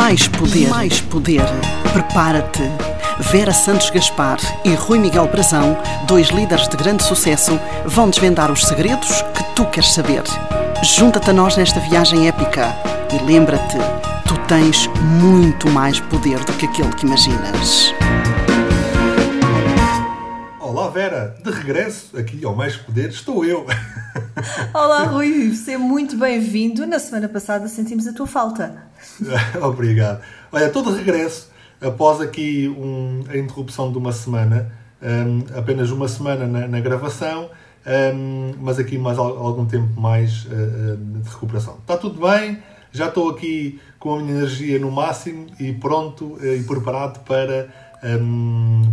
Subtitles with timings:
[0.00, 0.68] Mais poder.
[0.70, 1.44] Mais poder.
[1.92, 2.62] Prepara-te.
[3.30, 5.76] Vera Santos Gaspar e Rui Miguel Brazão,
[6.06, 10.22] dois líderes de grande sucesso, vão desvendar os segredos que tu queres saber.
[10.82, 12.74] Junta-te a nós nesta viagem épica
[13.12, 13.76] e lembra-te,
[14.26, 14.86] tu tens
[15.18, 17.94] muito mais poder do que aquele que imaginas.
[20.58, 23.66] Olá Vera, de regresso aqui ao Mais Poder estou eu.
[24.72, 26.86] Olá Rui, seja muito bem-vindo.
[26.86, 28.84] Na semana passada sentimos a tua falta.
[29.60, 30.22] Obrigado.
[30.50, 31.50] Olha, estou de regresso
[31.80, 34.72] após aqui um, a interrupção de uma semana,
[35.02, 37.50] um, apenas uma semana na, na gravação,
[38.14, 41.78] um, mas aqui mais algum tempo mais uh, de recuperação.
[41.78, 42.58] Está tudo bem,
[42.92, 47.68] já estou aqui com a minha energia no máximo e pronto uh, e preparado para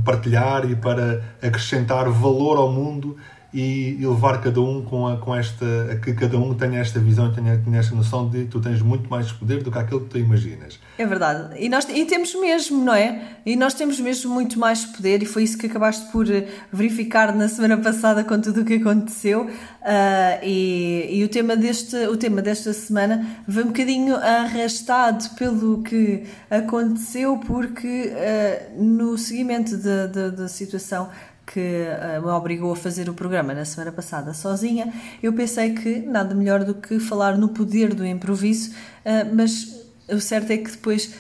[0.03, 3.15] partilhar e para acrescentar valor ao mundo
[3.53, 7.31] e, levar cada um com, a, com esta, a que cada um tenha esta visão,
[7.33, 10.17] tenha, tenha esta noção de tu tens muito mais poder do que aquilo que tu
[10.17, 10.79] imaginas.
[10.97, 11.55] É verdade.
[11.57, 13.21] E, nós, e temos mesmo, não é?
[13.45, 17.33] E nós temos mesmo muito mais poder e foi isso que acabaste por eh, verificar
[17.33, 19.45] na semana passada com tudo o que aconteceu.
[19.45, 25.81] Uh, e, e o, tema deste, o tema desta semana foi um bocadinho arrastado pelo
[25.81, 31.09] que aconteceu, porque uh, no seguimento da situação
[31.51, 35.99] que uh, me obrigou a fazer o programa na semana passada sozinha, eu pensei que
[35.99, 39.77] nada melhor do que falar no poder do improviso, uh, mas
[40.09, 41.13] o certo é que depois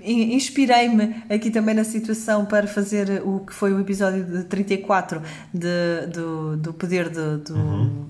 [0.00, 5.22] inspirei-me aqui também na situação para fazer o que foi o episódio de 34
[5.52, 7.38] de, do, do poder do.
[7.38, 8.06] do uhum.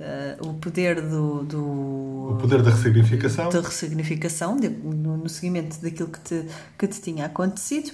[0.00, 5.78] Uh, o poder do, do, o poder da ressignificação da ressignificação de, no, no seguimento
[5.82, 6.46] daquilo que te,
[6.78, 7.92] que te tinha acontecido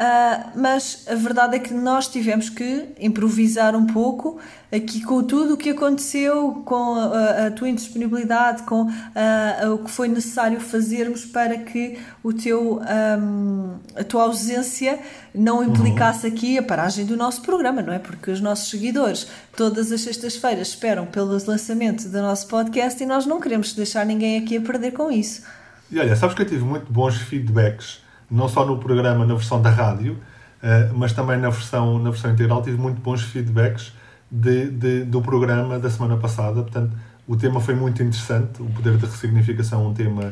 [0.00, 4.38] Uh, mas a verdade é que nós tivemos que improvisar um pouco
[4.72, 9.90] aqui com tudo o que aconteceu, com a, a tua indisponibilidade, com uh, o que
[9.90, 14.98] foi necessário fazermos para que o teu, um, a tua ausência
[15.34, 15.64] não uhum.
[15.64, 17.98] implicasse aqui a paragem do nosso programa, não é?
[17.98, 23.26] Porque os nossos seguidores todas as sextas-feiras esperam pelo lançamento do nosso podcast e nós
[23.26, 25.42] não queremos deixar ninguém aqui a perder com isso.
[25.90, 27.99] E olha, sabes que eu tive muito bons feedbacks
[28.30, 32.30] não só no programa, na versão da rádio, uh, mas também na versão, na versão
[32.30, 33.92] integral, tive muito bons feedbacks
[34.30, 36.62] de, de, do programa da semana passada.
[36.62, 36.96] Portanto,
[37.26, 40.22] o tema foi muito interessante, o poder da ressignificação é um tema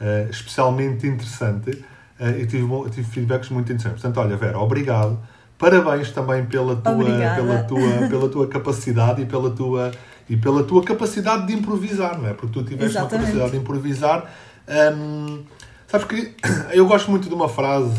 [0.00, 4.02] uh, especialmente interessante uh, e tive, tive feedbacks muito interessantes.
[4.02, 5.18] Portanto, olha, Vera, obrigado.
[5.58, 9.90] Parabéns também pela tua, pela tua, pela tua capacidade e pela tua,
[10.30, 12.32] e pela tua capacidade de improvisar, não é?
[12.32, 13.14] Porque tu tiveste Exatamente.
[13.14, 14.30] uma capacidade de improvisar.
[14.68, 15.42] Um,
[15.88, 16.34] Sabes que
[16.72, 17.98] eu gosto muito de uma frase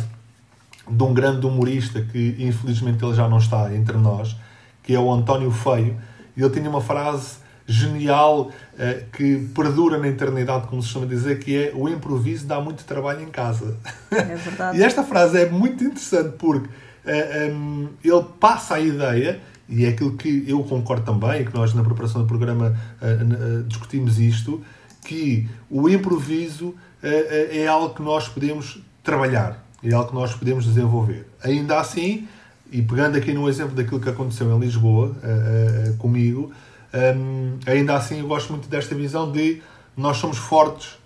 [0.88, 4.36] de um grande humorista que infelizmente ele já não está entre nós,
[4.84, 6.00] que é o António Feio,
[6.38, 11.40] e ele tinha uma frase genial uh, que perdura na eternidade, como se chama dizer,
[11.40, 13.78] que é o improviso dá muito trabalho em casa.
[14.12, 14.78] É verdade.
[14.80, 16.72] e esta frase é muito interessante porque uh,
[17.06, 21.76] eh, um, ele passa a ideia, e é aquilo que eu concordo também, que nós
[21.76, 24.64] na preparação do programa uh, discutimos isto,
[25.06, 30.34] que o improviso é, é, é algo que nós podemos trabalhar, é algo que nós
[30.34, 31.28] podemos desenvolver.
[31.44, 32.28] Ainda assim,
[32.72, 36.52] e pegando aqui no exemplo daquilo que aconteceu em Lisboa uh, uh, comigo,
[36.94, 39.62] um, ainda assim eu gosto muito desta visão de
[39.96, 40.98] nós somos fortes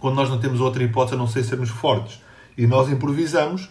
[0.00, 2.20] quando nós não temos outra hipótese a não ser sermos fortes.
[2.56, 3.70] E nós improvisamos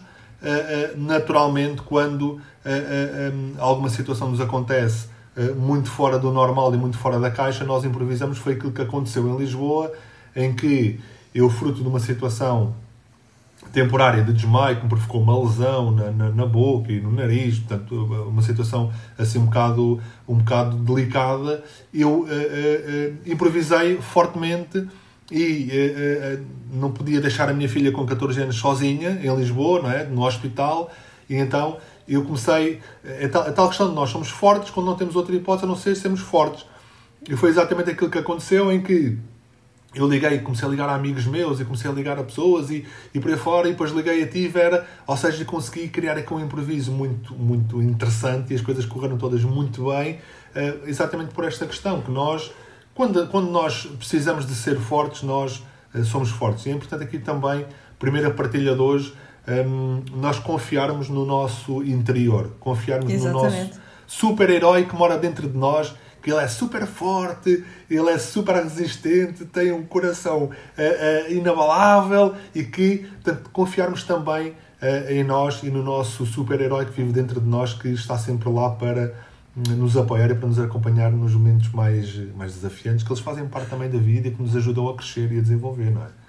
[0.96, 5.06] naturalmente quando um, alguma situação nos acontece
[5.56, 8.36] muito fora do normal e muito fora da caixa, nós improvisamos.
[8.36, 9.92] Foi aquilo que aconteceu em Lisboa,
[10.34, 11.00] em que
[11.34, 12.74] eu, fruto de uma situação
[13.72, 17.58] temporária de desmaio, que me provocou uma lesão na, na, na, boca e no nariz,
[17.58, 17.94] portanto,
[18.28, 24.86] uma situação assim um bocado, um bocado delicada, eu uh, uh, uh, improvisei fortemente
[25.32, 25.70] e
[26.70, 30.04] não podia deixar a minha filha com 14 anos sozinha em Lisboa, não é?
[30.04, 30.92] no hospital,
[31.28, 32.80] e então eu comecei.
[33.24, 35.68] A tal, a tal questão de nós somos fortes quando não temos outra hipótese a
[35.68, 36.66] não ser sermos fortes.
[37.26, 39.16] E foi exatamente aquilo que aconteceu em que
[39.94, 42.84] eu liguei, comecei a ligar a amigos meus e comecei a ligar a pessoas e,
[43.12, 46.32] e por aí fora, e depois liguei a ti, Vera, ou seja, consegui criar aqui
[46.34, 51.44] um improviso muito, muito interessante e as coisas correram todas muito bem, uh, exatamente por
[51.44, 52.52] esta questão, que nós,
[52.94, 55.62] quando, quando nós precisamos de ser fortes, nós
[55.94, 56.66] uh, somos fortes.
[56.66, 57.64] E é importante aqui também,
[57.98, 59.14] primeira partilha de hoje,
[59.46, 63.56] ehm, nós confiarmos no nosso interior, confiarmos exatamente.
[63.56, 68.18] no nosso super-herói que mora dentro de nós que ele é super forte, ele é
[68.18, 75.22] super resistente, tem um coração uh, uh, inabalável e que, portanto, confiarmos também uh, em
[75.22, 79.14] nós e no nosso super-herói que vive dentro de nós, que está sempre lá para
[79.54, 83.68] nos apoiar e para nos acompanhar nos momentos mais, mais desafiantes, que eles fazem parte
[83.68, 86.23] também da vida e que nos ajudam a crescer e a desenvolver, não é?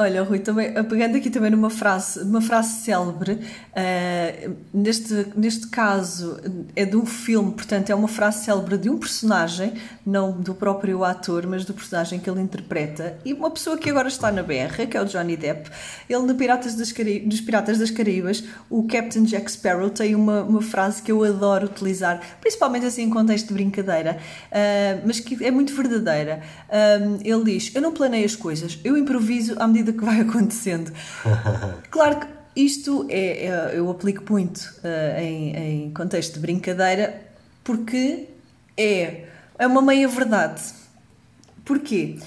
[0.00, 6.40] Olha, Rui, também, pegando aqui também numa frase, uma frase célebre, uh, neste, neste caso
[6.76, 9.72] é de um filme, portanto é uma frase célebre de um personagem,
[10.06, 14.06] não do próprio ator, mas do personagem que ele interpreta, e uma pessoa que agora
[14.06, 15.68] está na BR, que é o Johnny Depp,
[16.08, 20.44] ele no Piratas das Cari dos Piratas das Caraíbas, o Captain Jack Sparrow tem uma,
[20.44, 24.16] uma frase que eu adoro utilizar, principalmente assim em contexto de brincadeira,
[24.52, 26.40] uh, mas que é muito verdadeira.
[26.68, 30.20] Uh, ele diz, eu não planeio as coisas, eu improviso à medida medida que vai
[30.20, 30.92] acontecendo.
[31.90, 32.26] Claro que
[32.56, 35.56] isto é, é eu aplico muito uh, em,
[35.86, 37.22] em contexto de brincadeira
[37.64, 38.28] porque
[38.76, 39.24] é,
[39.58, 40.62] é uma meia-verdade.
[41.64, 42.18] Porquê?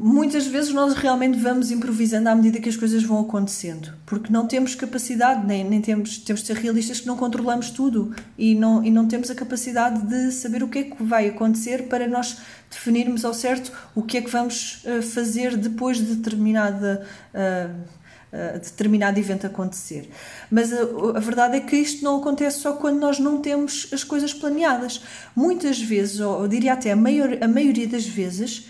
[0.00, 4.46] Muitas vezes nós realmente vamos improvisando à medida que as coisas vão acontecendo, porque não
[4.46, 8.84] temos capacidade, nem, nem temos, temos de ser realistas que não controlamos tudo e não,
[8.84, 12.38] e não temos a capacidade de saber o que é que vai acontecer para nós
[12.70, 17.04] definirmos ao certo o que é que vamos uh, fazer depois de determinada.
[17.34, 17.98] Uh,
[18.30, 20.10] Uh, determinado evento acontecer.
[20.50, 20.82] Mas a,
[21.16, 25.00] a, verdade é que isto não acontece só quando nós não temos as coisas planeadas.
[25.34, 28.68] Muitas vezes, ou eu diria até a, maior, a maioria das vezes,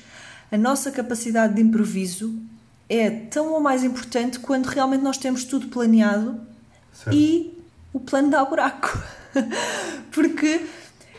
[0.50, 2.40] a nossa capacidade de improviso
[2.88, 6.40] é tão ou mais importante quando realmente nós temos tudo planeado
[6.92, 7.14] certo.
[7.14, 7.58] e
[7.92, 8.98] o plano dá buraco.
[10.10, 10.62] Porque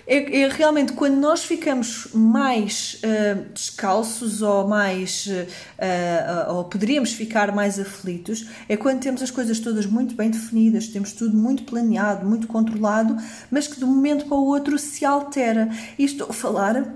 [0.08, 7.14] é, é, realmente quando nós ficamos mais uh, descalços ou mais uh, uh, ou poderíamos
[7.14, 11.62] ficar mais aflitos é quando temos as coisas todas muito bem definidas, temos tudo muito
[11.62, 13.16] planeado, muito controlado,
[13.52, 15.70] mas que de um momento para o outro se altera.
[16.00, 16.92] E estou a falar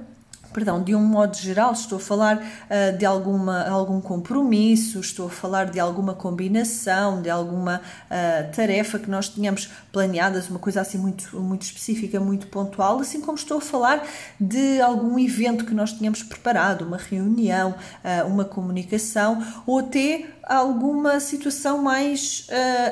[0.53, 5.29] perdão, de um modo geral, estou a falar uh, de alguma, algum compromisso, estou a
[5.29, 10.97] falar de alguma combinação, de alguma uh, tarefa que nós tínhamos planeadas, uma coisa assim
[10.97, 14.07] muito, muito específica, muito pontual, assim como estou a falar
[14.39, 21.21] de algum evento que nós tínhamos preparado, uma reunião, uh, uma comunicação, ou até alguma
[21.21, 22.47] situação mais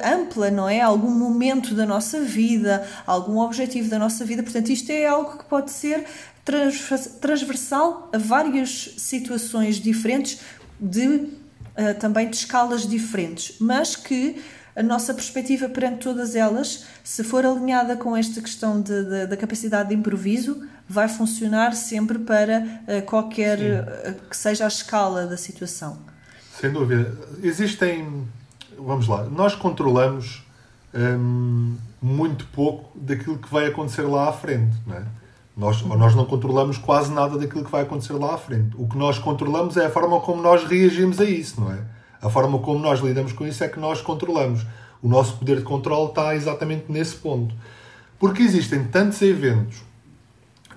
[0.06, 0.80] ampla, não é?
[0.80, 4.42] Algum momento da nossa vida, algum objetivo da nossa vida.
[4.42, 6.06] Portanto, isto é algo que pode ser
[6.44, 10.40] transversal a várias situações diferentes,
[10.80, 11.30] de, uh,
[12.00, 14.42] também de escalas diferentes, mas que
[14.76, 19.38] a nossa perspectiva perante todas elas, se for alinhada com esta questão de, de, da
[19.38, 25.38] capacidade de improviso, vai funcionar sempre para uh, qualquer uh, que seja a escala da
[25.38, 26.00] situação.
[26.60, 27.18] Sem dúvida.
[27.44, 28.28] Existem.
[28.78, 30.44] Vamos lá, nós controlamos
[30.94, 35.06] hum, muito pouco daquilo que vai acontecer lá à frente, não é?
[35.56, 38.76] Nós, nós não controlamos quase nada daquilo que vai acontecer lá à frente.
[38.78, 41.80] O que nós controlamos é a forma como nós reagimos a isso, não é?
[42.22, 44.66] A forma como nós lidamos com isso é que nós controlamos.
[45.02, 47.54] O nosso poder de controle está exatamente nesse ponto.
[48.20, 49.82] Porque existem tantos eventos,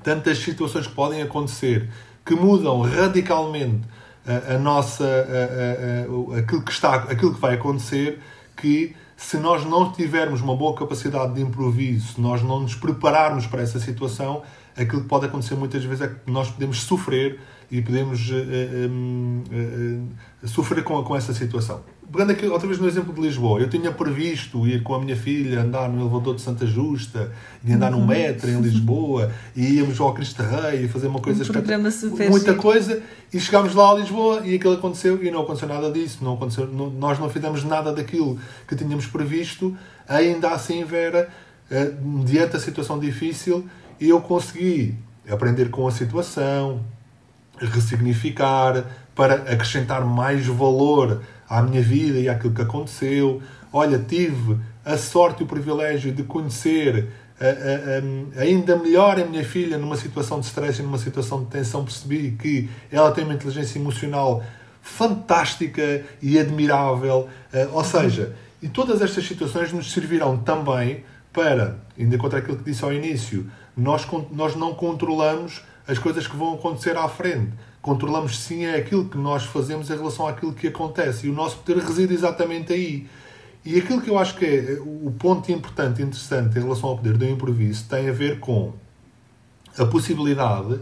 [0.03, 1.91] tantas situações que podem acontecer,
[2.25, 3.83] que mudam radicalmente
[4.27, 8.21] a, a nossa a, a, aquilo que está aquilo que vai acontecer
[8.57, 13.47] que se nós não tivermos uma boa capacidade de improviso se nós não nos prepararmos
[13.47, 14.43] para essa situação
[14.77, 17.39] aquilo que pode acontecer muitas vezes é que nós podemos sofrer
[17.71, 20.03] e podemos uh, uh,
[20.43, 21.81] uh, sofrer com, com essa situação.
[22.13, 25.17] Pegando aqui outra vez no exemplo de Lisboa, eu tinha previsto ir com a minha
[25.17, 27.33] filha andar no elevador de Santa Justa
[27.65, 28.01] e andar uhum.
[28.01, 31.45] no metro em Lisboa e íamos ao Cristo Rei e fazer uma coisa um
[32.31, 32.63] muita chique.
[32.63, 36.35] coisa e chegámos lá a Lisboa e aquilo aconteceu e não aconteceu nada disso, não
[36.35, 38.39] aconteceu, não, nós não fizemos nada daquilo
[38.69, 39.77] que tínhamos previsto,
[40.07, 41.29] ainda assim Vera,
[42.01, 43.67] mediante a situação difícil,
[44.01, 44.95] e eu consegui
[45.29, 46.85] aprender com a situação,
[47.59, 48.85] ressignificar,
[49.15, 53.41] para acrescentar mais valor à minha vida e àquilo que aconteceu.
[53.73, 57.09] Olha, tive a sorte e o privilégio de conhecer
[57.41, 61.43] a, a, a, ainda melhor a minha filha numa situação de stress e numa situação
[61.43, 61.85] de tensão.
[61.85, 64.43] Percebi que ela tem uma inteligência emocional
[64.83, 67.29] fantástica e admirável.
[67.53, 72.65] Uh, ou seja, e todas estas situações nos servirão também para, ainda contra aquilo que
[72.65, 77.53] disse ao início, nós, nós não controlamos as coisas que vão acontecer à frente.
[77.83, 81.27] Controlamos sim é aquilo que nós fazemos em relação àquilo que acontece.
[81.27, 83.07] E o nosso poder reside exatamente aí.
[83.65, 86.97] E aquilo que eu acho que é o ponto importante e interessante em relação ao
[86.97, 88.75] poder do improviso tem a ver com
[89.79, 90.81] a possibilidade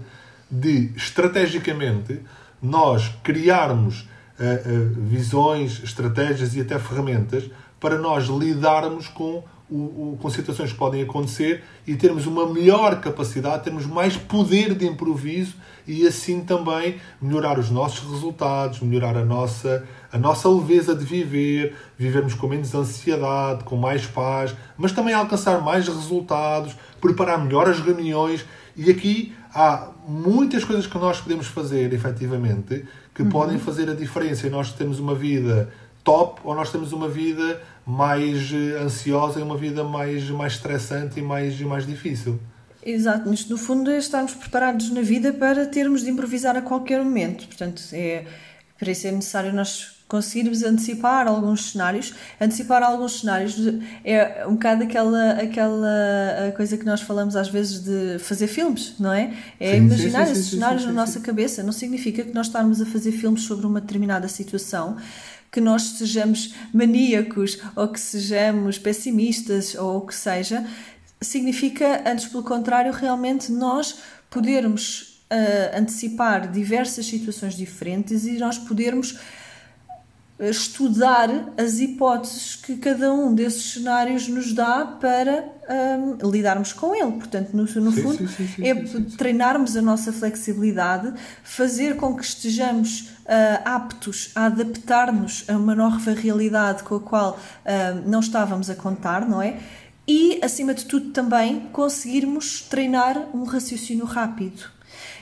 [0.51, 2.21] de, estrategicamente,
[2.61, 10.19] nós criarmos uh, uh, visões, estratégias e até ferramentas para nós lidarmos com o, o,
[10.21, 15.55] com situações que podem acontecer e termos uma melhor capacidade, termos mais poder de improviso
[15.87, 21.75] e assim também melhorar os nossos resultados, melhorar a nossa, a nossa leveza de viver,
[21.99, 27.81] vivermos com menos ansiedade, com mais paz, mas também alcançar mais resultados, preparar melhor as
[27.81, 28.45] reuniões.
[28.77, 33.29] E aqui há muitas coisas que nós podemos fazer, efetivamente, que uhum.
[33.29, 34.47] podem fazer a diferença.
[34.47, 35.73] E nós temos uma vida
[36.05, 41.19] top ou nós temos uma vida mais eh, ansiosa e uma vida mais, mais estressante
[41.19, 42.39] e mais, mais difícil.
[42.85, 47.03] Exato, mas no fundo é estarmos preparados na vida para termos de improvisar a qualquer
[47.03, 47.47] momento.
[47.47, 48.25] Portanto, é,
[48.79, 52.13] para isso é necessário nós conseguirmos antecipar alguns cenários.
[52.39, 53.57] Antecipar alguns cenários
[54.05, 59.11] é um bocado aquela, aquela coisa que nós falamos às vezes de fazer filmes, não
[59.11, 59.33] é?
[59.59, 61.63] É sim, imaginar sim, sim, esses cenários na nossa cabeça.
[61.63, 64.99] Não significa que nós estarmos a fazer filmes sobre uma determinada situação
[65.53, 70.67] que nós sejamos maníacos ou que sejamos pessimistas ou o que seja,
[71.21, 73.99] significa, antes pelo contrário, realmente nós
[74.31, 79.19] podermos uh, antecipar diversas situações diferentes e nós podermos
[80.51, 85.45] estudar as hipóteses que cada um desses cenários nos dá para
[86.21, 87.13] um, lidarmos com ele.
[87.13, 88.75] Portanto, no, no sim, fundo, sim, sim, é
[89.17, 91.13] treinarmos a nossa flexibilidade,
[91.45, 97.33] fazer com que estejamos uh, aptos a adaptar-nos a uma nova realidade com a qual
[97.33, 99.59] uh, não estávamos a contar, não é?
[100.07, 104.65] E, acima de tudo, também conseguirmos treinar um raciocínio rápido.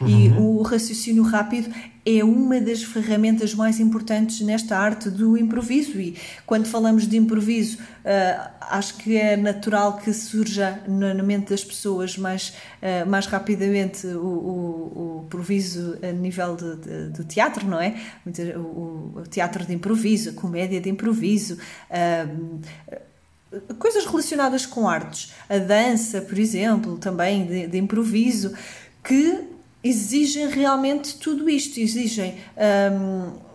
[0.01, 0.09] Uhum.
[0.09, 1.71] E o raciocínio rápido
[2.19, 6.01] é uma das ferramentas mais importantes nesta arte do improviso.
[6.01, 11.63] E quando falamos de improviso, uh, acho que é natural que surja na mente das
[11.63, 17.67] pessoas mais, uh, mais rapidamente o, o, o, improviso a nível de, de, do teatro,
[17.67, 17.95] não é?
[18.57, 21.59] O, o, teatro de improviso, a comédia de improviso.
[21.91, 22.61] Uh,
[23.79, 28.55] coisas relacionadas com artes, a dança, por exemplo, também de, de improviso,
[29.03, 29.50] que
[29.83, 32.35] exigem realmente tudo isto, exigem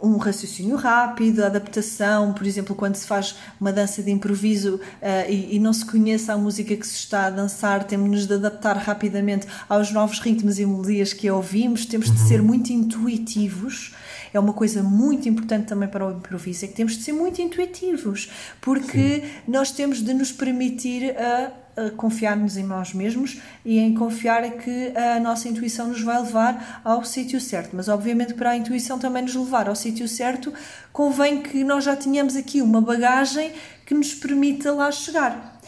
[0.01, 5.29] um, um, raciocínio rápido, adaptação, por exemplo, quando se faz uma dança de improviso uh,
[5.29, 8.75] e, e, não se conhece a música que se está a dançar, temos de adaptar
[8.75, 12.48] rapidamente aos novos ritmos e melodias que ouvimos, temos de ser uhum.
[12.48, 13.94] muito intuitivos.
[14.34, 17.39] É uma coisa muito importante também para o improviso, é que temos de ser muito
[17.41, 18.29] intuitivos,
[18.60, 19.29] porque Sim.
[19.48, 21.64] nós temos de nos permitir a
[21.98, 27.03] confiar-nos em nós mesmos e em confiar que a nossa intuição nos vai levar ao
[27.03, 27.75] sítio certo.
[27.75, 30.53] Mas, obviamente, para a intuição também nos levar ao sítio certo,
[30.94, 33.53] convém que nós já tenhamos aqui uma bagagem
[33.86, 35.60] que nos permita lá chegar.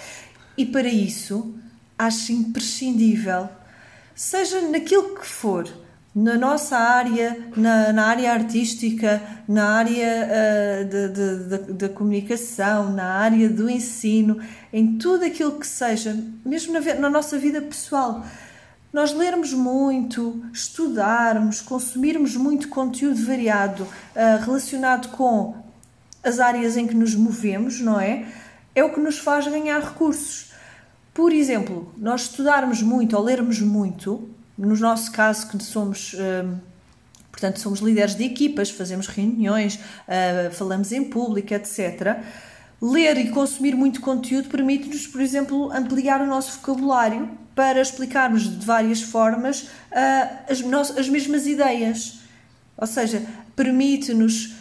[0.58, 1.56] E para isso,
[1.98, 3.50] acho imprescindível,
[4.16, 5.68] seja naquilo que for,
[6.18, 13.70] na nossa área, na, na área artística, na área uh, da comunicação, na área do
[13.70, 14.40] ensino,
[14.74, 18.26] em tudo aquilo que seja, mesmo na, na nossa vida pessoal.
[18.92, 25.56] Nós lermos muito, estudarmos, consumirmos muito conteúdo variado uh, relacionado com
[26.24, 28.26] as áreas em que nos movemos, não é?
[28.74, 30.52] É o que nos faz ganhar recursos.
[31.14, 36.16] Por exemplo, nós estudarmos muito ou lermos muito, no nosso caso, que somos.
[36.16, 36.58] Hum,
[37.32, 42.18] portanto, somos líderes de equipas, fazemos reuniões, uh, falamos em público, etc.
[42.82, 48.66] Ler e consumir muito conteúdo permite-nos, por exemplo, ampliar o nosso vocabulário para explicarmos de
[48.66, 52.20] várias formas uh, as, as mesmas ideias.
[52.76, 53.24] Ou seja,
[53.56, 54.57] permite-nos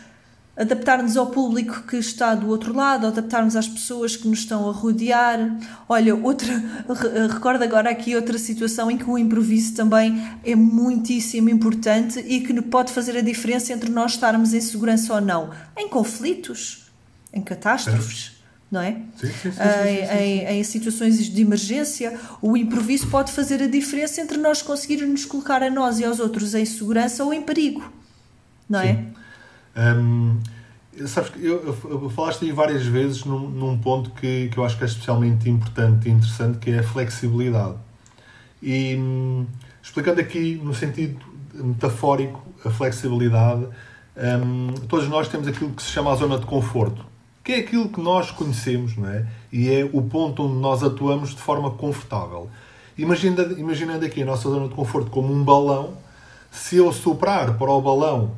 [0.56, 4.72] adaptar-nos ao público que está do outro lado, adaptarmos às pessoas que nos estão a
[4.72, 5.58] rodear.
[5.86, 6.50] Olha, outra,
[7.30, 12.60] recordo agora aqui outra situação em que o improviso também é muitíssimo importante e que
[12.62, 15.50] pode fazer a diferença entre nós estarmos em segurança ou não.
[15.76, 16.90] Em conflitos,
[17.32, 18.32] em catástrofes.
[18.32, 18.36] É.
[18.68, 18.96] Não é?
[19.16, 24.20] Sim, sim, sim, em, em, em, situações de emergência, o improviso pode fazer a diferença
[24.20, 27.92] entre nós conseguirmos nos colocar a nós e aos outros em segurança ou em perigo.
[28.68, 29.04] Não é?
[29.76, 30.38] Um,
[31.06, 34.76] sabes que eu, eu, falaste aí várias vezes num, num, ponto que, que eu acho
[34.78, 37.76] que é especialmente importante e interessante, que é a flexibilidade.
[38.62, 39.46] E um,
[39.82, 41.18] explicando aqui no sentido
[41.54, 43.66] metafórico a flexibilidade,
[44.16, 47.04] um, todos nós temos aquilo que se chama a zona de conforto,
[47.44, 49.26] que é aquilo que nós conhecemos, não é?
[49.52, 52.48] E é o ponto onde nós atuamos de forma confortável.
[52.96, 55.94] Imaginando, imaginando aqui a nossa zona de conforto como um balão,
[56.50, 58.32] se eu soprar para o balão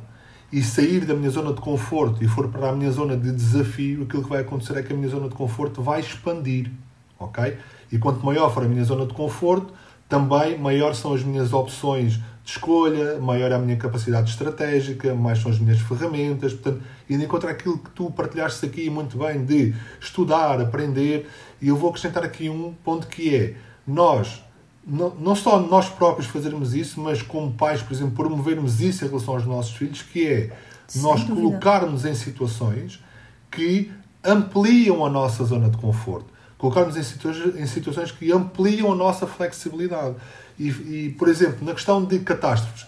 [0.51, 4.03] e sair da minha zona de conforto e for para a minha zona de desafio,
[4.03, 6.71] aquilo que vai acontecer é que a minha zona de conforto vai expandir,
[7.19, 7.57] ok?
[7.91, 9.73] E quanto maior for a minha zona de conforto,
[10.07, 15.39] também maior são as minhas opções de escolha, maior é a minha capacidade estratégica, mais
[15.39, 16.51] são as minhas ferramentas.
[16.53, 21.29] Portanto, indo encontrar aquilo que tu partilhaste aqui muito bem de estudar, aprender,
[21.61, 24.43] e eu vou acrescentar aqui um ponto que é nós
[24.85, 29.07] não, não só nós próprios fazermos isso, mas como pais, por exemplo, promovermos isso em
[29.07, 30.57] relação aos nossos filhos, que é
[30.87, 31.47] Sem nós dúvida.
[31.47, 33.03] colocarmos em situações
[33.51, 33.91] que
[34.23, 36.27] ampliam a nossa zona de conforto.
[36.57, 40.15] Colocarmos em, situa em situações que ampliam a nossa flexibilidade.
[40.57, 42.85] E, e, por exemplo, na questão de catástrofes,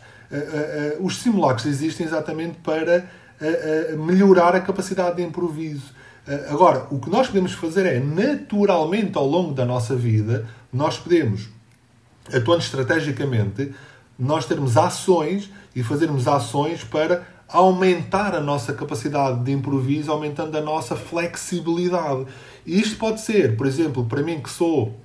[0.99, 3.05] os simulacros existem exatamente para
[3.97, 5.93] melhorar a capacidade de improviso.
[6.49, 11.49] Agora, o que nós podemos fazer é, naturalmente, ao longo da nossa vida, nós podemos,
[12.27, 13.73] atuando estrategicamente,
[14.17, 20.61] nós termos ações e fazermos ações para aumentar a nossa capacidade de improviso, aumentando a
[20.61, 22.25] nossa flexibilidade.
[22.65, 24.95] E isto pode ser, por exemplo, para mim que sou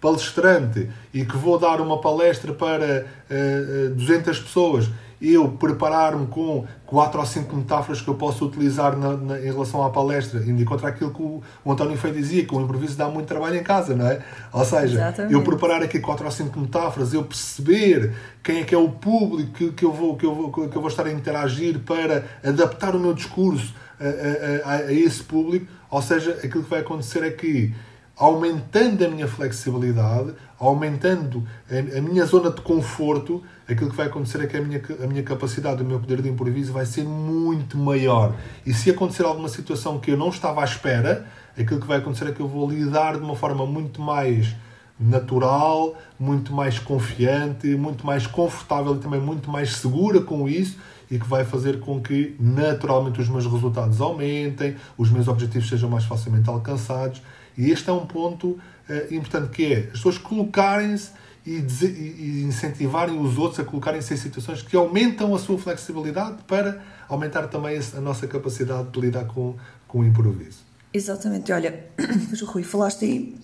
[0.00, 4.90] palestrante e que vou dar uma palestra para uh, 200 pessoas
[5.22, 9.84] eu preparar-me com quatro ou cinco metáforas que eu posso utilizar na, na, em relação
[9.84, 13.08] à palestra, indo contra aquilo que o, o António Feio dizia, que o improviso dá
[13.08, 14.20] muito trabalho em casa, não é?
[14.52, 15.32] Ou seja, Exatamente.
[15.32, 18.12] eu preparar aqui quatro ou cinco metáforas, eu perceber
[18.42, 20.80] quem é que é o público que, que, eu, vou, que, eu, vou, que eu
[20.80, 25.66] vou estar a interagir para adaptar o meu discurso a, a, a, a esse público,
[25.88, 27.72] ou seja, aquilo que vai acontecer é que
[28.16, 34.46] aumentando a minha flexibilidade, aumentando a, minha zona de conforto, aquilo que vai acontecer é
[34.46, 38.34] que a minha, a minha capacidade, o meu poder de improviso vai ser muito maior.
[38.64, 41.26] E se acontecer alguma situação que eu não estava à espera,
[41.58, 44.54] aquilo que vai acontecer é que eu vou lidar de uma forma muito mais
[44.98, 50.78] natural, muito mais confiante, muito mais confortável e também muito mais segura com isso
[51.10, 55.90] e que vai fazer com que naturalmente os meus resultados aumentem, os meus objetivos sejam
[55.90, 57.20] mais facilmente alcançados.
[57.56, 61.10] E este é um ponto uh, importante que é as pessoas colocarem-se
[61.44, 66.82] e, e incentivarem os outros a colocarem-se em situações que aumentam a sua flexibilidade para
[67.08, 69.56] aumentar também a nossa capacidade de lidar com,
[69.88, 70.60] com o improviso.
[70.94, 71.52] Exatamente.
[71.52, 71.86] Olha,
[72.46, 73.36] Rui, falaste aí,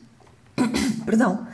[1.05, 1.47] perdão,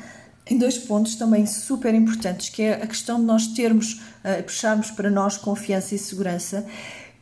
[0.46, 4.90] em dois pontos também super importantes, que é a questão de nós termos, uh, puxarmos
[4.90, 6.66] para nós confiança e segurança,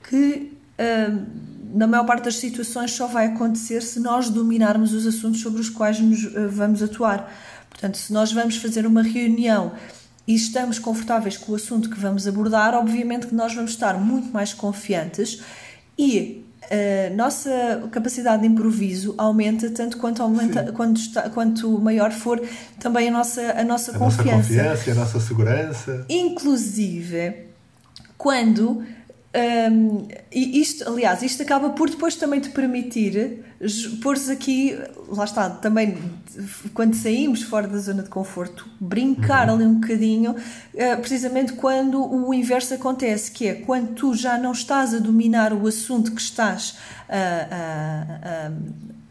[0.09, 1.27] que uh,
[1.73, 5.71] na maior parte das situações só vai acontecer se nós dominarmos os assuntos sobre os
[5.71, 7.33] quais nos uh, vamos atuar.
[7.73, 9.73] Portanto, se nós vamos fazer uma reunião
[10.27, 14.33] e estamos confortáveis com o assunto que vamos abordar, obviamente que nós vamos estar muito
[14.33, 15.43] mais confiantes
[15.99, 22.41] e a nossa capacidade de improviso aumenta tanto quanto, aumenta, quanto, está, quanto maior for
[22.79, 24.33] também a nossa, a nossa a confiança.
[24.33, 26.07] Nossa confiança e a nossa segurança.
[26.09, 27.47] Inclusive,
[28.17, 28.83] quando
[29.35, 33.43] um, e isto, aliás, isto acaba por depois também te permitir
[34.03, 35.97] pôr-se aqui, lá está, também
[36.75, 39.55] quando saímos fora da zona de conforto, brincar uhum.
[39.55, 44.53] ali um bocadinho, uh, precisamente quando o inverso acontece, que é quando tu já não
[44.53, 46.77] estás a dominar o assunto que estás
[47.09, 48.49] a,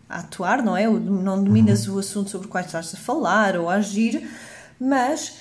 [0.09, 0.85] a, a atuar, não é?
[0.87, 1.95] Não dominas uhum.
[1.95, 4.29] o assunto sobre o qual estás a falar ou a agir,
[4.79, 5.37] mas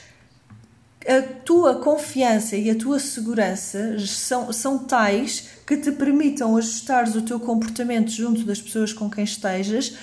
[1.06, 7.22] a tua confiança e a tua segurança são, são tais que te permitam ajustar o
[7.22, 9.96] teu comportamento junto das pessoas com quem estejas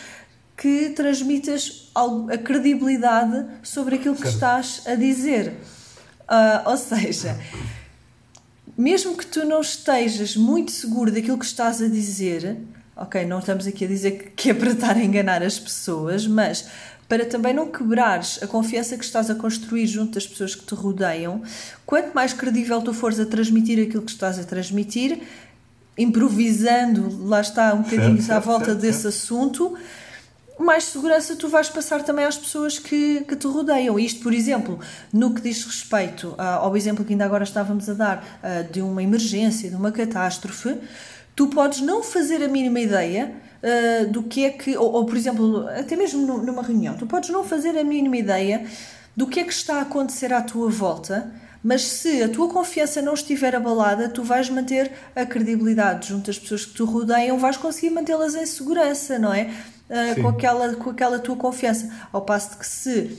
[0.57, 5.53] que transmitas a credibilidade sobre aquilo que estás a dizer.
[6.27, 7.39] Uh, ou seja,
[8.75, 12.57] mesmo que tu não estejas muito seguro daquilo que estás a dizer,
[12.97, 16.67] ok, não estamos aqui a dizer que é para estar a enganar as pessoas, mas
[17.07, 20.75] para também não quebrares a confiança que estás a construir junto das pessoas que te
[20.75, 21.41] rodeiam,
[21.85, 25.21] quanto mais credível tu fores a transmitir aquilo que estás a transmitir,
[25.97, 29.77] improvisando, lá está um bocadinho à volta desse assunto,
[30.59, 33.97] mais segurança tu vais passar também às pessoas que, que te rodeiam.
[33.99, 34.79] Isto, por exemplo,
[35.13, 39.69] no que diz respeito ao exemplo que ainda agora estávamos a dar de uma emergência,
[39.69, 40.77] de uma catástrofe,
[41.37, 45.15] tu podes não fazer a mínima ideia uh, do que é que, ou, ou, por
[45.15, 48.65] exemplo, até mesmo numa reunião, tu podes não fazer a mínima ideia
[49.15, 51.31] do que é que está a acontecer à tua volta,
[51.63, 56.39] mas se a tua confiança não estiver abalada, tu vais manter a credibilidade junto às
[56.39, 59.51] pessoas que te rodeiam, vais conseguir mantê-las em segurança, não é?
[59.89, 61.89] Uh, com, aquela, com aquela tua confiança.
[62.11, 63.17] Ao passo de que se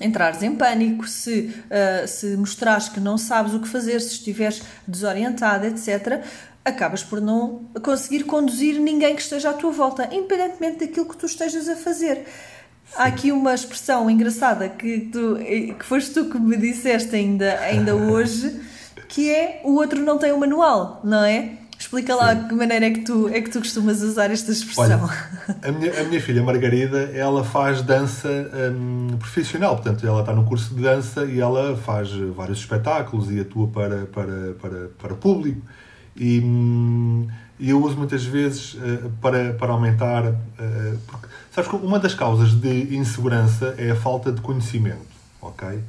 [0.00, 4.62] entrares em pânico, se, uh, se mostrares que não sabes o que fazer, se estiveres
[4.86, 6.22] desorientado, etc.,
[6.64, 11.26] acabas por não conseguir conduzir ninguém que esteja à tua volta, independentemente daquilo que tu
[11.26, 12.16] estejas a fazer.
[12.16, 12.94] Sim.
[12.96, 15.38] Há aqui uma expressão engraçada que, tu,
[15.78, 18.60] que foste tu que me disseste ainda, ainda hoje,
[19.08, 21.58] que é o outro não tem o um manual, não é?
[21.82, 25.02] Explica lá de que maneira é que tu, é que tu costumas usar esta expressão.
[25.02, 28.28] Olha, a, minha, a minha filha Margarida, ela faz dança
[28.72, 33.40] hum, profissional, portanto, ela está no curso de dança e ela faz vários espetáculos e
[33.40, 35.60] atua para, para, para, para público.
[36.16, 36.42] E,
[37.58, 40.24] e eu uso muitas vezes uh, para, para aumentar.
[40.24, 45.06] Uh, porque, sabes que uma das causas de insegurança é a falta de conhecimento,
[45.40, 45.68] ok?
[45.68, 45.82] Uh,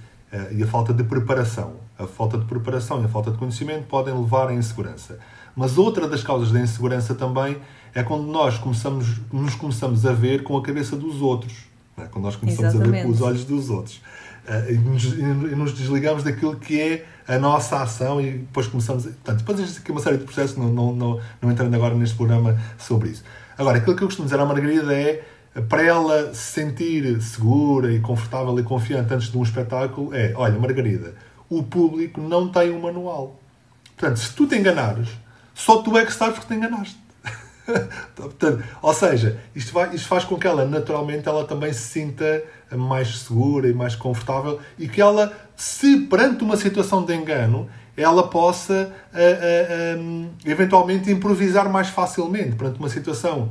[0.52, 1.76] e a falta de preparação.
[1.98, 5.20] A falta de preparação e a falta de conhecimento podem levar à insegurança.
[5.56, 7.58] Mas outra das causas da insegurança também
[7.94, 11.66] é quando nós começamos, nos começamos a ver com a cabeça dos outros,
[11.98, 12.06] é?
[12.06, 13.00] quando nós começamos Exatamente.
[13.00, 14.02] a ver com os olhos dos outros.
[14.48, 19.04] Uh, e, nos, e, nos, desligamos daquilo que é a nossa ação e depois começamos.
[19.04, 22.16] Portanto, depois existe aqui uma série de processos, não, não, não, não entrando agora neste
[22.16, 23.24] programa sobre isso.
[23.58, 25.24] Agora, aquilo que eu costumo dizer à Margarida é
[25.70, 30.58] para ela se sentir segura e confortável e confiante antes de um espetáculo é, olha,
[30.58, 31.14] Margarida,
[31.50, 33.40] o público não tem um manual.
[33.96, 35.10] Portanto, se tu te enganares,
[35.54, 36.98] só tu é que sabes que te enganaste.
[38.16, 42.44] Portanto, ou seja, isto, vai, isto faz com que ela, naturalmente, ela também se sinta
[42.76, 48.28] mais segura e mais confortável e que ela, se perante uma situação de engano, ela
[48.28, 53.50] possa uh, uh, um, eventualmente improvisar mais facilmente perante uma situação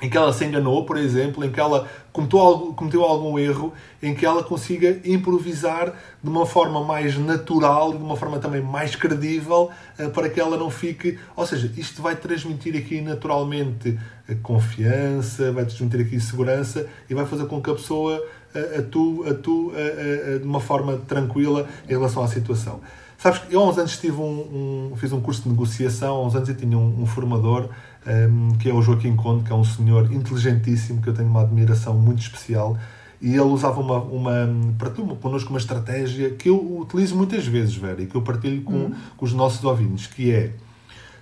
[0.00, 4.14] em que ela se enganou, por exemplo, em que ela cometeu, cometeu algum erro, em
[4.14, 9.70] que ela consiga improvisar de uma forma mais natural de uma forma também mais credível
[9.98, 11.18] uh, para que ela não fique.
[11.34, 13.98] Ou seja, isto vai transmitir aqui naturalmente
[14.42, 18.22] confiança, vai transmitir aqui segurança e vai fazer com que a pessoa
[18.54, 22.80] uh, atue, atue de uma forma tranquila em relação à situação.
[23.18, 26.24] Sabes que eu há uns anos tive um, um, fiz um curso de negociação, há
[26.24, 27.68] uns anos eu tinha um, um formador
[28.06, 31.42] um, que é o Joaquim Conde, que é um senhor inteligentíssimo, que eu tenho uma
[31.42, 32.78] admiração muito especial,
[33.20, 34.32] e ele usava uma, uma
[34.78, 38.74] partilhou connosco uma estratégia que eu utilizo muitas vezes, Vera, e que eu partilho com,
[38.74, 38.94] uhum.
[39.16, 40.52] com os nossos ouvintes, que é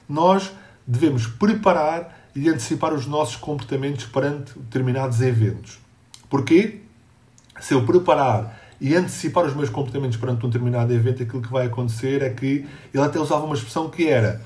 [0.08, 0.52] nós
[0.86, 5.78] devemos preparar e antecipar os nossos comportamentos perante determinados eventos.
[6.28, 6.80] Porquê?
[7.60, 11.66] Se eu preparar e antecipar os meus comportamentos perante um determinado evento, aquilo que vai
[11.66, 14.42] acontecer é que ele até usava uma expressão que era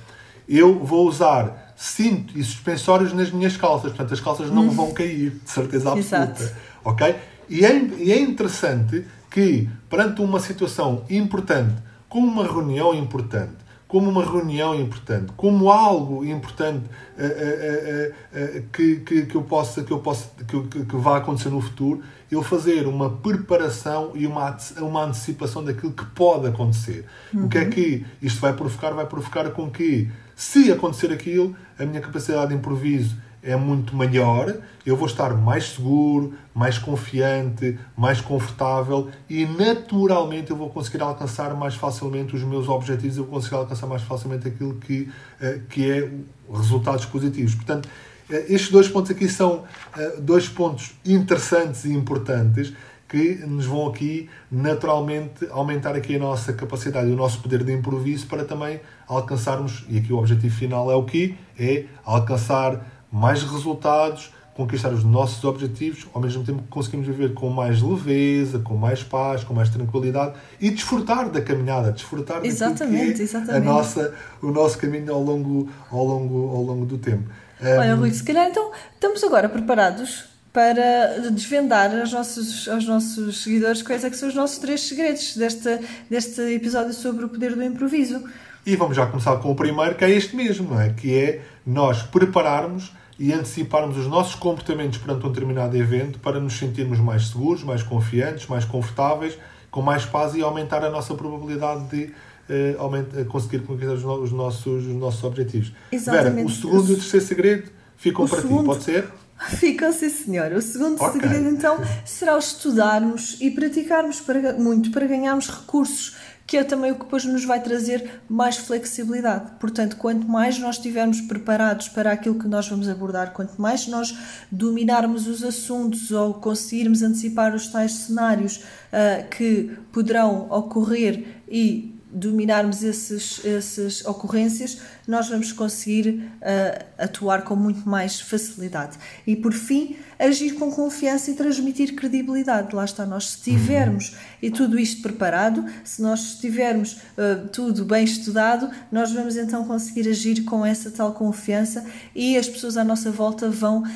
[0.51, 3.93] eu vou usar cinto e suspensórios nas minhas calças.
[3.93, 4.71] Portanto, as calças não hum.
[4.71, 6.43] vão cair, de certeza absoluta.
[6.43, 6.57] Exato.
[6.85, 7.17] Ok?
[7.49, 11.75] E é, e é interessante que, perante uma situação importante,
[12.07, 13.57] como uma reunião importante,
[13.89, 19.83] como uma reunião importante, como algo importante uh, uh, uh, que, que, que eu possa,
[19.83, 24.27] que, eu possa que, que, que vá acontecer no futuro, eu fazer uma preparação e
[24.27, 27.07] uma, uma antecipação daquilo que pode acontecer.
[27.33, 27.47] Uhum.
[27.47, 27.71] O que é uhum.
[27.71, 28.91] que isto vai provocar?
[28.91, 30.09] Vai provocar com que
[30.41, 35.73] se acontecer aquilo, a minha capacidade de improviso é muito maior, eu vou estar mais
[35.73, 42.71] seguro, mais confiante, mais confortável e naturalmente eu vou conseguir alcançar mais facilmente os meus
[42.71, 45.11] objetivos, eu vou conseguir alcançar mais facilmente aquilo que,
[45.43, 46.11] eh, que é
[46.51, 47.55] resultados positivos.
[47.55, 47.87] Portanto,
[48.31, 52.73] eh, estes dois pontos aqui são eh, dois pontos interessantes e importantes
[53.11, 58.29] que nos vão aqui naturalmente aumentar aqui a nossa capacidade, o nosso poder de improviso
[58.29, 61.37] para também alcançarmos, e aqui o objetivo final é o que?
[61.59, 67.51] É alcançar mais resultados, conquistar os nossos objetivos, ao mesmo tempo que conseguimos viver com
[67.51, 73.23] mais leveza, com mais paz, com mais tranquilidade e desfrutar da caminhada, desfrutar exatamente, que
[73.23, 73.67] é exatamente.
[73.67, 77.29] A nossa, o nosso caminho ao longo, ao longo, ao longo do tempo.
[77.61, 83.83] Olha, Rui, se calhar então estamos agora preparados para desvendar aos nossos, aos nossos seguidores
[83.83, 87.63] quais é que são os nossos três segredos deste, deste episódio sobre o poder do
[87.63, 88.23] improviso.
[88.67, 90.91] E vamos já começar com o primeiro, que é este mesmo, é?
[90.91, 96.59] Que é nós prepararmos e anteciparmos os nossos comportamentos perante um determinado evento para nos
[96.59, 99.39] sentirmos mais seguros, mais confiantes, mais confortáveis,
[99.71, 102.15] com mais paz e aumentar a nossa probabilidade de
[102.49, 105.73] eh, aumenta, conseguir conquistar os, os, nossos, os nossos objetivos.
[105.93, 106.35] Exatamente.
[106.35, 108.61] Vera, o segundo e o terceiro segredo ficam o para segundo...
[108.61, 109.09] ti, pode ser?
[109.57, 110.53] Ficam, sim, senhor.
[110.53, 111.21] O segundo okay.
[111.21, 116.91] segredo, então, será o estudarmos e praticarmos para, muito para ganharmos recursos, que é também
[116.91, 119.53] o que depois nos vai trazer mais flexibilidade.
[119.59, 124.15] Portanto, quanto mais nós estivermos preparados para aquilo que nós vamos abordar, quanto mais nós
[124.51, 128.57] dominarmos os assuntos ou conseguirmos antecipar os tais cenários
[128.93, 134.79] uh, que poderão ocorrer e dominarmos esses, essas ocorrências,
[135.11, 138.97] nós vamos conseguir uh, atuar com muito mais facilidade.
[139.27, 142.75] E por fim, agir com confiança e transmitir credibilidade.
[142.77, 148.05] Lá está, nós se tivermos e tudo isto preparado, se nós tivermos uh, tudo bem
[148.05, 153.11] estudado, nós vamos então conseguir agir com essa tal confiança e as pessoas à nossa
[153.11, 153.87] volta vão uh,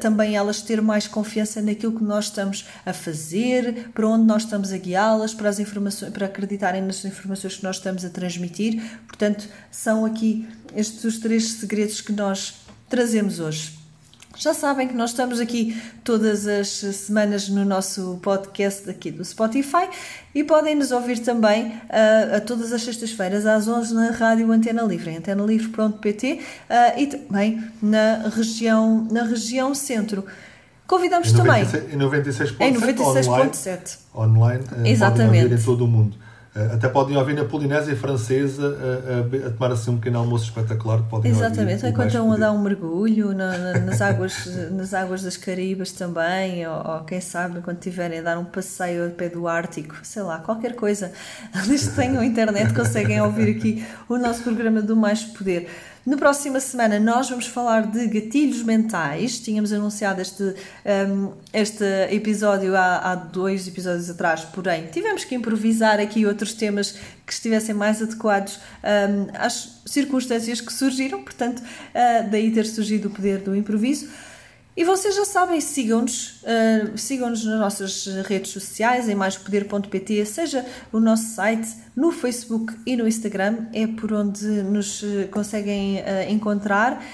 [0.00, 4.72] também elas ter mais confiança naquilo que nós estamos a fazer, para onde nós estamos
[4.72, 8.80] a guiá-las, para as informações, para acreditarem nas informações que nós estamos a transmitir.
[9.06, 12.54] Portanto, são aqui estes os três segredos que nós
[12.88, 13.82] trazemos hoje.
[14.36, 19.88] Já sabem que nós estamos aqui todas as semanas no nosso podcast aqui do Spotify
[20.34, 24.82] e podem nos ouvir também uh, a todas as sextas-feiras às 11 na Rádio Antena
[24.82, 30.24] Livre, antenalivre.pt uh, e também na região, na região centro.
[30.86, 31.62] Convidamos em também.
[31.62, 33.98] Em 96.7 96.
[34.14, 35.54] online, online uh, Exatamente.
[35.54, 36.16] em todo o mundo.
[36.54, 40.44] Uh, até podem ouvir na Polinésia Francesa a, a, a, tomar assim um pequeno almoço
[40.44, 41.02] espetacular.
[41.08, 45.38] Podem Exatamente, enquanto estão a dar um mergulho na, na, nas, águas, nas águas das
[45.38, 49.48] Caribas também, ou, ou, quem sabe quando tiverem a dar um passeio ao pé do
[49.48, 51.10] Ártico, sei lá, qualquer coisa.
[51.66, 55.70] Desde que tenham internet conseguem ouvir aqui o nosso programa do Mais Poder.
[56.04, 59.38] Na próxima semana nós vamos falar de gatilhos mentais.
[59.38, 66.00] Tínhamos anunciado este, um, este episódio há, há, dois episódios atrás, porém tivemos que improvisar
[66.00, 72.50] aqui outros temas que estivessem mais adequados um, às circunstâncias que surgiram, portanto, uh, daí
[72.50, 74.10] ter surgido o poder do improviso.
[74.74, 80.98] E vocês já sabem, sigam-nos, uh, sigam-nos nas nossas redes sociais, em maispoder.pt, seja o
[80.98, 87.04] nosso site, no Facebook e no Instagram, é por onde nos uh, conseguem uh, encontrar.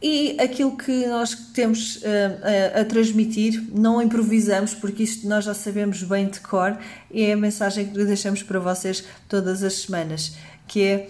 [0.00, 6.02] E aquilo que nós temos a, a transmitir, não improvisamos, porque isto nós já sabemos
[6.02, 6.78] bem de cor,
[7.12, 10.36] é a mensagem que deixamos para vocês todas as semanas,
[10.68, 11.08] que é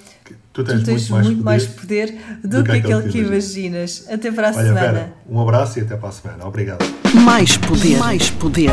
[0.53, 3.11] Tu tens, tu tens muito, muito, mais, poder, mais poder do, do, que, que aquele
[3.11, 3.57] que imaginas.
[3.57, 4.05] imaginas.
[4.11, 4.93] Até para a Olha, semana.
[4.93, 6.47] Vera, um abraço e até para a semana.
[6.47, 6.85] Obrigado.
[7.15, 8.73] Mais poder, mais poder.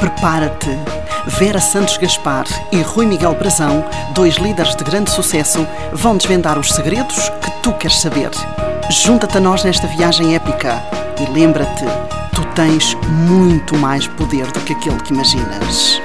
[0.00, 0.70] Prepara-te.
[1.26, 6.70] Vera Santos Gaspar e Rui Miguel Brazão, dois líderes de grande sucesso, vão desvendar os
[6.70, 8.30] segredos que tu queres saber.
[8.90, 10.82] Junta-te a nós nesta viagem épica
[11.18, 11.84] e lembra-te,
[12.34, 12.94] tu tens
[13.26, 16.00] muito mais poder do que aquele que imaginas.